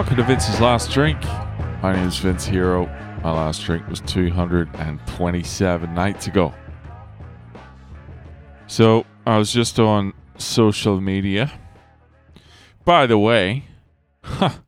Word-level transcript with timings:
Welcome 0.00 0.16
to 0.16 0.22
Vince's 0.22 0.58
Last 0.62 0.90
Drink. 0.92 1.22
My 1.82 1.92
name 1.92 2.08
is 2.08 2.16
Vince 2.16 2.46
Hero. 2.46 2.86
My 3.22 3.32
last 3.32 3.62
drink 3.62 3.86
was 3.86 4.00
227 4.00 5.94
nights 5.94 6.26
ago. 6.26 6.54
So 8.66 9.04
I 9.26 9.36
was 9.36 9.52
just 9.52 9.78
on 9.78 10.14
social 10.38 11.02
media. 11.02 11.52
By 12.86 13.06
the 13.06 13.18
way, 13.18 13.64
huh, 14.22 14.60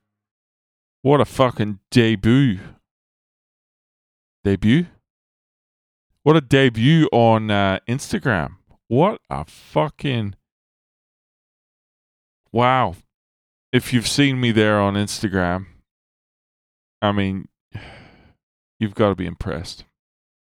what 1.00 1.22
a 1.22 1.24
fucking 1.24 1.78
debut. 1.90 2.58
Debut? 4.44 4.84
What 6.24 6.36
a 6.36 6.42
debut 6.42 7.08
on 7.10 7.50
uh, 7.50 7.78
Instagram. 7.88 8.56
What 8.88 9.18
a 9.30 9.46
fucking. 9.46 10.34
Wow. 12.52 12.96
If 13.72 13.92
you've 13.92 14.08
seen 14.08 14.38
me 14.40 14.52
there 14.52 14.78
on 14.78 14.94
Instagram, 14.94 15.66
I 17.00 17.10
mean, 17.12 17.48
you've 18.78 18.94
got 18.94 19.08
to 19.08 19.14
be 19.14 19.26
impressed, 19.26 19.84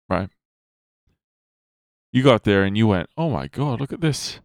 right? 0.08 0.30
You 2.14 2.24
got 2.24 2.44
there 2.44 2.64
and 2.64 2.78
you 2.78 2.88
went, 2.88 3.10
oh 3.18 3.30
my 3.30 3.48
God, 3.48 3.82
look 3.82 3.92
at 3.92 4.02
this. 4.02 4.40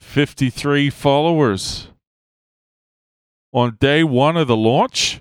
53 0.00 0.90
followers 0.90 1.88
on 3.52 3.76
day 3.80 4.04
one 4.04 4.36
of 4.36 4.46
the 4.46 4.56
launch. 4.56 5.20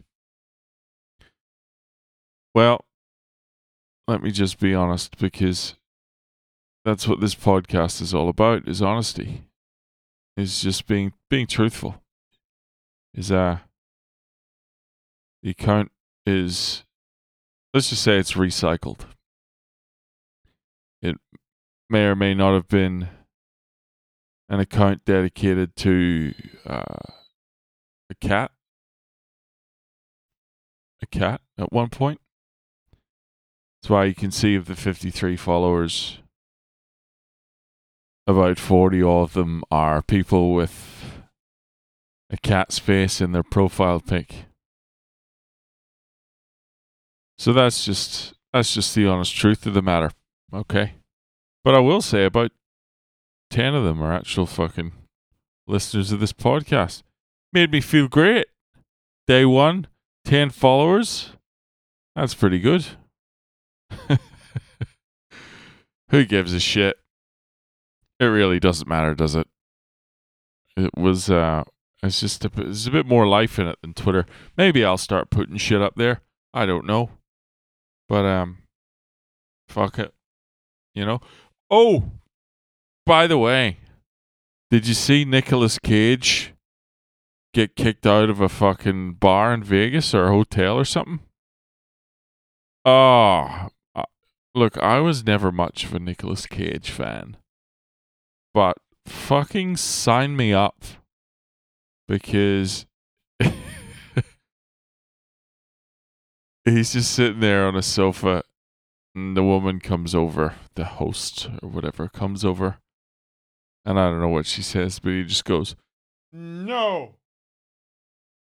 Well, 2.54 2.86
let 4.08 4.22
me 4.22 4.32
just 4.32 4.60
be 4.60 4.74
honest 4.74 5.18
because 5.18 5.76
that's 6.86 7.08
what 7.08 7.20
this 7.20 7.36
podcast 7.36 8.02
is 8.02 8.14
all 8.14 8.30
about 8.30 8.68
is 8.68 8.82
honesty. 8.82 9.44
Is 10.38 10.62
just 10.62 10.86
being 10.86 11.14
being 11.30 11.48
truthful. 11.48 12.02
Is 13.18 13.32
uh 13.32 13.58
the 15.42 15.50
account 15.50 15.92
is 16.26 16.84
let's 17.74 17.90
just 17.90 18.04
say 18.04 18.20
it's 18.20 18.34
recycled. 18.34 19.02
It 21.02 21.18
may 21.90 22.06
or 22.06 22.16
may 22.16 22.36
not 22.36 22.54
have 22.54 22.68
been 22.68 23.10
an 24.50 24.60
account 24.60 25.04
dedicated 25.04 25.76
to 25.78 26.34
uh, 26.66 26.84
a 28.10 28.16
cat. 28.22 28.52
A 31.02 31.08
cat 31.08 31.42
at 31.58 31.74
one 31.74 31.90
point. 31.90 32.22
That's 33.82 33.90
why 33.90 34.06
you 34.06 34.16
can 34.16 34.32
see 34.32 34.56
of 34.56 34.66
the 34.66 34.76
53 34.76 35.36
followers, 35.36 36.20
about 38.26 38.58
40 38.58 39.02
of 39.04 39.34
them 39.34 39.64
are 39.70 40.02
people 40.02 40.54
with 40.54 40.97
a 42.30 42.38
cat's 42.38 42.80
face 42.80 43.22
in 43.22 43.32
their 43.32 43.44
profile 43.44 44.00
pic. 44.00 44.46
So 47.38 47.54
that's 47.54 47.86
just 47.86 48.34
that's 48.52 48.74
just 48.74 48.96
the 48.96 49.08
honest 49.08 49.36
truth 49.36 49.66
of 49.66 49.74
the 49.74 49.82
matter. 49.82 50.12
Okay. 50.54 50.94
But 51.64 51.76
I 51.76 51.80
will 51.80 52.02
say 52.02 52.26
about 52.26 52.52
10 53.50 53.76
of 53.76 53.84
them 53.84 54.02
are 54.02 54.14
actual 54.14 54.46
fucking 54.46 54.94
listeners 55.68 56.12
of 56.12 56.20
this 56.20 56.34
podcast. 56.34 57.04
Made 57.54 57.72
me 57.72 57.82
feel 57.82 58.08
great. 58.08 58.48
Day 59.28 59.46
one, 59.46 59.88
10 60.26 60.50
followers. 60.50 61.32
That's 62.16 62.34
pretty 62.34 62.60
good. 62.60 62.86
Who 66.10 66.26
gives 66.26 66.54
a 66.54 66.60
shit? 66.60 66.98
It 68.20 68.26
really 68.26 68.60
doesn't 68.60 68.88
matter, 68.88 69.14
does 69.14 69.36
it? 69.36 69.48
It 70.76 70.92
was, 70.98 71.30
uh, 71.30 71.64
it's 72.04 72.20
just 72.20 72.46
a, 72.46 72.48
a 72.48 72.92
bit 72.92 73.06
more 73.06 73.28
life 73.28 73.58
in 73.60 73.68
it 73.68 73.78
than 73.82 73.94
Twitter. 73.94 74.26
Maybe 74.56 74.86
I'll 74.86 74.98
start 74.98 75.30
putting 75.30 75.58
shit 75.58 75.82
up 75.82 75.96
there. 75.96 76.22
I 76.54 76.66
don't 76.66 76.86
know. 76.86 77.12
But, 78.08 78.26
um, 78.26 78.60
fuck 79.68 80.00
it. 80.00 80.14
You 80.94 81.06
know? 81.06 81.22
Oh, 81.70 82.12
by 83.06 83.28
the 83.28 83.38
way, 83.38 83.78
did 84.70 84.88
you 84.88 84.94
see 84.94 85.26
Nicolas 85.26 85.80
Cage 85.80 86.54
get 87.54 87.76
kicked 87.76 88.06
out 88.06 88.30
of 88.30 88.42
a 88.42 88.50
fucking 88.50 89.14
bar 89.14 89.54
in 89.54 89.64
Vegas 89.64 90.14
or 90.14 90.26
a 90.26 90.32
hotel 90.32 90.78
or 90.78 90.86
something? 90.86 91.20
Oh, 92.86 93.70
look, 94.56 94.78
I 94.78 95.00
was 95.00 95.26
never 95.26 95.52
much 95.52 95.86
of 95.86 95.94
a 95.94 96.00
Nicolas 96.00 96.46
Cage 96.46 96.90
fan, 96.90 97.38
but 98.54 98.78
fucking 99.06 99.78
sign 99.78 100.36
me 100.36 100.54
up 100.54 100.84
because 102.08 102.86
he's 106.66 106.94
just 106.94 107.12
sitting 107.12 107.40
there 107.40 107.66
on 107.66 107.76
a 107.76 107.82
sofa 107.82 108.44
and 109.14 109.36
the 109.36 109.44
woman 109.44 109.80
comes 109.80 110.14
over, 110.14 110.54
the 110.76 110.86
host 110.86 111.50
or 111.62 111.70
whatever 111.70 112.08
comes 112.08 112.46
over. 112.46 112.78
And 113.84 114.00
I 114.00 114.10
don't 114.10 114.22
know 114.22 114.28
what 114.28 114.46
she 114.46 114.62
says, 114.62 115.00
but 115.00 115.10
he 115.12 115.24
just 115.24 115.46
goes, 115.46 115.76
No. 116.32 117.16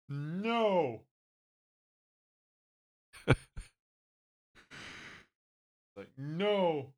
No. 0.08 1.00
like, 5.96 6.10
no. 6.16 6.92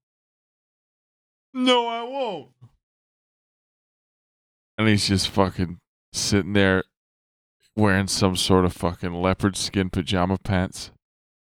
No, 1.55 1.87
I 1.87 2.03
won't. 2.03 2.49
And 4.77 4.89
he's 4.89 5.07
just 5.07 5.29
fucking 5.29 5.79
sitting 6.15 6.53
there 6.53 6.85
wearing 7.77 8.07
some 8.07 8.37
sort 8.37 8.65
of 8.65 8.73
fucking 8.73 9.15
leopard 9.15 9.57
skin 9.57 9.91
pajama 9.91 10.39
pants 10.39 10.91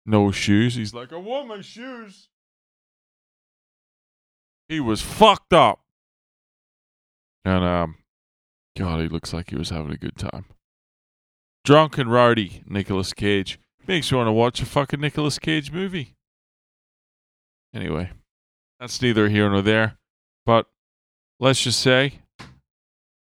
no 0.05 0.31
shoes. 0.31 0.75
He's 0.75 0.93
like, 0.93 1.13
I 1.13 1.17
want 1.17 1.47
my 1.47 1.61
shoes. 1.61 2.29
He 4.67 4.79
was 4.79 5.01
fucked 5.01 5.53
up. 5.53 5.79
And 7.45 7.63
um 7.63 7.95
God, 8.77 9.01
he 9.01 9.07
looks 9.07 9.33
like 9.33 9.51
he 9.51 9.55
was 9.55 9.69
having 9.69 9.91
a 9.91 9.97
good 9.97 10.17
time. 10.17 10.45
Drunk 11.63 11.97
and 11.97 12.11
rowdy, 12.11 12.63
Nicolas 12.65 13.13
Cage. 13.13 13.59
Makes 13.85 14.11
you 14.11 14.17
want 14.17 14.27
to 14.27 14.31
watch 14.31 14.61
a 14.61 14.65
fucking 14.65 14.99
Nicolas 14.99 15.37
Cage 15.37 15.71
movie. 15.71 16.15
Anyway, 17.73 18.11
that's 18.79 19.01
neither 19.01 19.29
here 19.29 19.49
nor 19.49 19.61
there. 19.61 19.97
But 20.45 20.67
let's 21.39 21.61
just 21.61 21.79
say, 21.79 22.19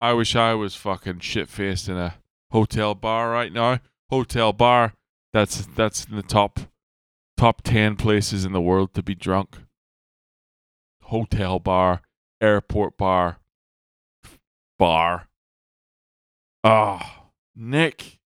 I 0.01 0.13
wish 0.13 0.35
I 0.35 0.53
was 0.53 0.75
fucking 0.75 1.19
shit 1.19 1.49
faced 1.49 1.89
in 1.89 1.97
a 1.97 2.15
hotel 2.51 2.95
bar 2.95 3.29
right 3.29 3.51
now. 3.51 3.79
Hotel 4.09 4.53
bar, 4.53 4.93
that's 5.33 5.65
that's 5.75 6.05
in 6.05 6.15
the 6.15 6.23
top 6.23 6.59
top 7.37 7.61
10 7.61 7.95
places 7.95 8.45
in 8.45 8.51
the 8.51 8.61
world 8.61 8.93
to 8.93 9.03
be 9.03 9.15
drunk. 9.15 9.57
Hotel 11.03 11.59
bar, 11.59 12.01
airport 12.41 12.97
bar, 12.97 13.39
bar. 14.77 15.27
Ah, 16.63 16.99
oh, 17.01 17.29
Nick. 17.55 18.19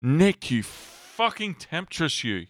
Nick, 0.00 0.50
you 0.50 0.62
fucking 0.62 1.54
temptress, 1.54 2.24
you. 2.24 2.46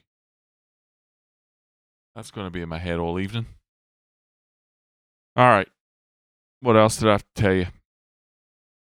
That's 2.15 2.31
going 2.31 2.47
to 2.47 2.51
be 2.51 2.63
in 2.63 2.69
my 2.69 2.79
head 2.79 2.99
all 2.99 3.19
evening. 3.19 3.47
All 5.37 5.49
right. 5.49 5.69
What 6.61 6.77
else 6.77 6.97
did 6.97 7.09
I 7.09 7.13
have 7.13 7.25
to 7.35 7.43
tell 7.43 7.53
you? 7.55 7.67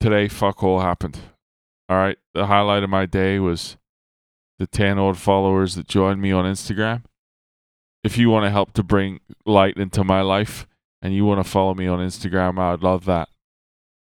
Today, 0.03 0.27
fuck 0.27 0.65
all 0.65 0.81
happened. 0.81 1.17
All 1.89 1.97
right. 1.97 2.19
The 2.35 2.47
highlight 2.47 2.83
of 2.83 2.91
my 2.91 3.07
day 3.07 3.39
was 3.39 3.77
the 4.59 4.67
10 4.67 4.99
odd 4.99 5.17
followers 5.17 5.77
that 5.77 5.87
joined 5.87 6.21
me 6.21 6.33
on 6.33 6.45
Instagram. 6.45 7.05
If 8.03 8.19
you 8.19 8.29
want 8.29 8.45
to 8.45 8.51
help 8.51 8.73
to 8.73 8.83
bring 8.83 9.21
light 9.47 9.77
into 9.77 10.03
my 10.03 10.21
life 10.21 10.67
and 11.01 11.15
you 11.15 11.25
want 11.25 11.39
to 11.39 11.49
follow 11.49 11.75
me 11.75 11.87
on 11.87 12.01
Instagram, 12.01 12.59
I 12.59 12.73
would 12.73 12.83
love 12.83 13.05
that. 13.05 13.29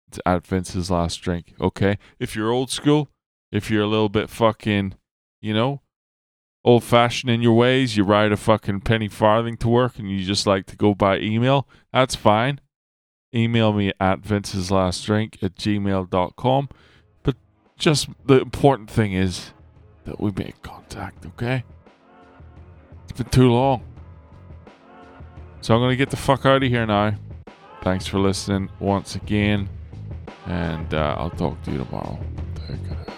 It's 0.10 0.19
at 0.28 0.46
Vince's 0.46 0.92
Last 0.92 1.24
Drink. 1.24 1.56
Okay. 1.60 1.98
If 2.19 2.36
you're 2.36 2.52
old 2.52 2.69
school, 2.69 3.10
if 3.52 3.72
you're 3.72 3.81
a 3.81 3.88
little 3.88 4.10
bit 4.10 4.30
fucking, 4.30 4.94
you 5.42 5.56
know, 5.56 5.81
old 6.64 6.84
fashioned 6.84 7.31
in 7.31 7.42
your 7.42 7.56
ways, 7.56 7.98
you 7.98 8.04
ride 8.04 8.31
a 8.31 8.38
fucking 8.38 8.81
penny 8.81 9.08
farthing 9.08 9.58
to 9.58 9.68
work 9.68 9.98
and 9.98 10.08
you 10.12 10.24
just 10.24 10.46
like 10.46 10.68
to 10.68 10.75
go 10.75 10.94
by 10.94 11.18
email, 11.18 11.68
that's 11.92 12.14
fine. 12.14 12.62
Email 13.34 13.74
me 13.74 13.94
at 14.00 14.20
Vince's 14.20 14.72
Last 14.72 15.06
Drink 15.06 15.38
at 15.42 15.56
gmail.com. 15.56 16.70
But 17.24 17.36
just 17.78 18.10
the 18.26 18.42
important 18.42 18.90
thing 18.90 19.14
is 19.14 19.52
that 20.06 20.20
we 20.20 20.31
make 20.31 20.62
contact, 20.64 21.26
okay? 21.26 21.64
It's 23.04 23.18
been 23.18 23.30
too 23.30 23.52
long. 23.52 23.84
So 25.62 25.74
I'm 25.76 25.81
going 25.81 25.92
to 25.92 25.98
get 25.98 26.10
the 26.10 26.18
fuck 26.18 26.46
out 26.46 26.64
of 26.64 26.70
here 26.70 26.86
now. 26.86 27.16
Thanks 27.84 28.08
for 28.08 28.20
listening 28.20 28.70
once 28.80 29.16
again. 29.16 29.70
And 30.46 30.94
uh, 30.94 31.16
I'll 31.18 31.30
talk 31.30 31.62
to 31.64 31.72
you 31.72 31.80
tomorrow. 31.80 32.20
Take 32.68 32.88
care. 32.88 33.16